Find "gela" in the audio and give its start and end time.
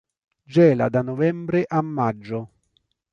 0.55-0.89